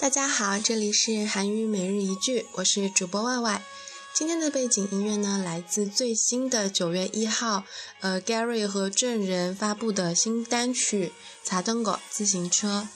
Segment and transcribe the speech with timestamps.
[0.00, 3.62] 大家好，这里是韩语每日一句，我是主播 Y Y。
[4.12, 7.62] 今天的背景音乐呢，来自最新的九月一号，
[8.00, 11.12] 呃，Gary 和证人发布的新单曲
[11.48, 12.88] 《查登狗自行车》。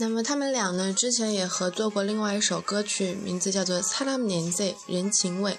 [0.00, 5.52] 那么他们俩呢，之前也合作过另外一首歌曲，名字叫做《사람年纪人情味》。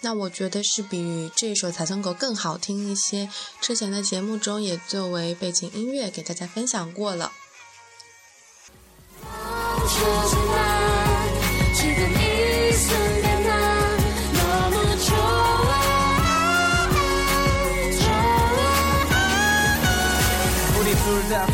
[0.00, 3.30] 那我觉得是比这首《彩松狗》更好听一些。
[3.60, 7.30] 之前的节目中也作为背景音乐给大家分享过了。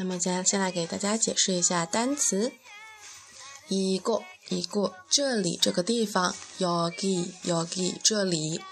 [0.00, 2.52] 那么先先来给大家解释一下单词，
[3.68, 8.62] 一个一个，这里这个地方，yogi yogi 这里，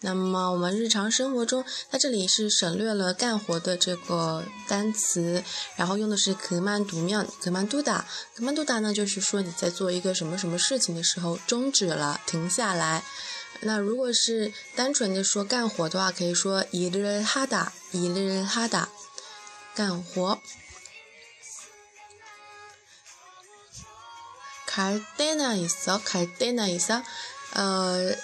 [0.00, 5.42] 那么我们日常生活中，它这里是省略了干活的这个单词，
[5.76, 8.04] 然后用的是 command do man command do da
[8.36, 13.02] command do da 呢，就是说你在做一个什么什么事情的时候，终止了，停下来。
[13.60, 18.90] 那如果是单纯的说干活的话，可以说，一粒哈达，一粒哈达，
[19.74, 20.38] 干活。
[24.75, 27.03] 갈데나있어갈데나있어
[27.53, 28.15] 呃，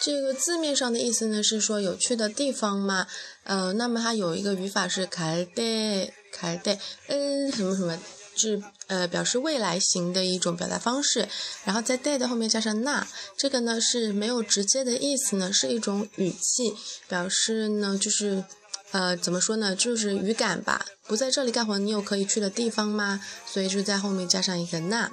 [0.00, 3.06] 这个字面上的意思呢是说有趣的地方嘛，
[3.44, 7.98] 呃，那么它有一个语法是갈데갈 데， 嗯，什么什么，
[8.36, 11.26] 是呃表示未来型的一种表达方式，
[11.64, 13.08] 然后在 day 的后面加上那，
[13.38, 16.76] 这个呢是没有直接的意思呢，是一种语气，
[17.08, 18.44] 表示呢就是
[18.90, 23.24] 呃怎么说呢，就是语感吧，不在这里干活，你有可以去的地方吗？
[23.46, 25.10] 所以就在后面加上一个那。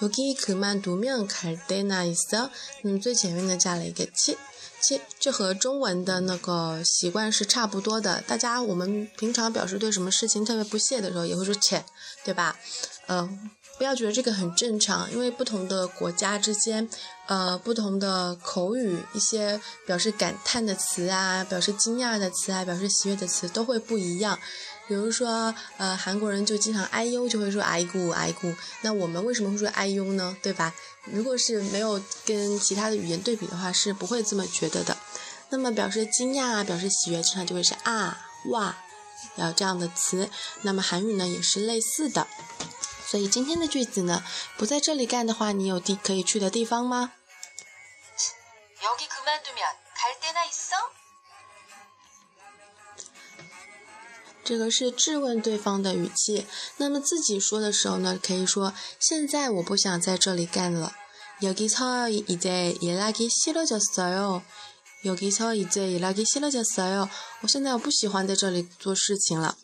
[0.00, 2.50] 여기그만두면갈데나있 어？
[2.82, 4.36] 那么最前面呢加了一个切
[4.82, 8.22] 切，这和中文的那个习惯是差不多的。
[8.26, 11.84] 大家我们平常表示对什么事情特别不屑的时候，也会说切，
[12.24, 12.56] 对吧？
[13.06, 13.28] 呃，
[13.78, 16.88] 不要觉得这个很正常，因为不同的国家之间，
[17.26, 24.36] 呃，不同的口语，一些表示感叹的词啊，表示惊讶的词啊，表示喜悦的词都会不一样。
[24.86, 28.54] 比如说，呃，韩国人就经常哎呦，就会说哎咕哎咕。
[28.82, 30.36] 那我们为什么会说哎呦呢？
[30.42, 30.74] 对吧？
[31.04, 34.96] 如果是没有跟其他的语言对比的话，是不会这么觉得的。
[35.50, 38.76] 那么表示惊讶啊，表示喜悦，经常就会是啊哇，
[39.36, 40.30] 要这样的词。
[40.62, 42.26] 那么韩语呢也是类似的。
[43.06, 44.24] 所以今天的句子呢，
[44.56, 47.12] 不在这里干的话，你有地可以去的地方吗？
[48.82, 50.74] 여기그만두면갈데나있어
[54.46, 56.46] 这个是质问对方的语气。
[56.76, 60.94] 那么自己说的时候呢，可以说：“现在我不想在这里干了。”
[61.42, 64.42] 여기서이제일하기싫어졌어 요。
[65.04, 67.08] 여기서이제일하기싫어졌어 요。
[67.40, 69.56] 我现在我不喜欢在这里做事情了。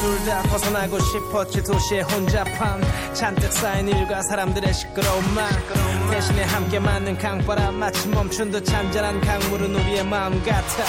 [0.00, 2.80] 둘다 벗어나고 싶었지 도시에 혼잡함
[3.14, 5.50] 잔뜩 쌓인 일과 사람들의 시끄러움만
[6.10, 10.84] 대신에 함께 맞는 강바람 마치 멈춘 듯 잔잔한 강물은 우리의 마음 같아.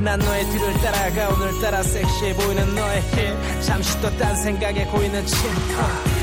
[0.00, 3.62] 난 너의 뒤를 따라가 오늘따라 섹시해 보이는 너의 힐.
[3.62, 6.19] 잠시 또 딴 생각에 고이는 침파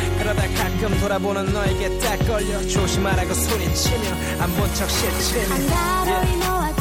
[0.79, 2.61] 가끔 돌아보는 너에게 딱 걸려.
[2.67, 4.09] 조심하라고 소리치며
[4.39, 5.55] 안 본척 시치며.
[5.55, 6.75] 한가로이 너와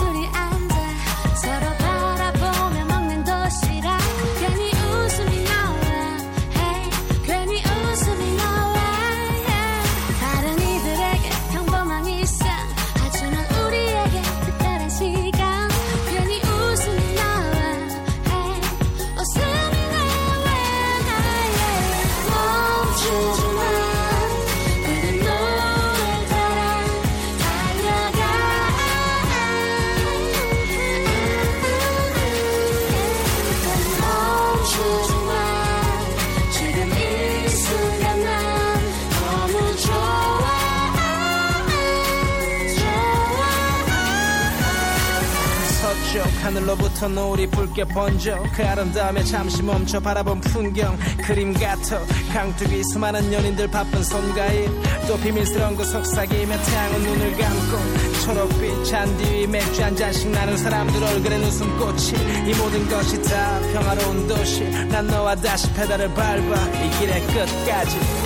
[46.47, 50.97] 하늘로부터 노을이 붉게 번져 그 아름다움에 잠시 멈춰 바라본 풍경
[51.27, 51.99] 그림 같아.
[52.33, 54.71] 강둑이 수많은 연인들 바쁜 손가일
[55.09, 61.03] 또 비밀스러운 그 속삭이며 태양은 눈을 감고 초록빛 잔디 위 맥주 한 잔씩 나눈 사람들
[61.03, 64.63] 얼굴에 웃음꽃이 이 모든 것이 다 평화로운 도시.
[64.89, 68.25] 난 너와 다시 페달을 밟아 이 길의 끝까지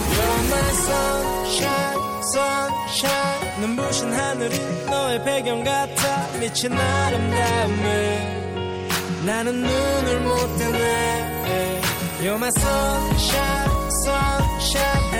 [3.60, 8.40] 눈부신 하늘이 너의 배경 같아 미친 아름다움에
[9.26, 11.80] 나는 눈을 못 뜨네
[12.22, 15.10] You're my sunshine sunshine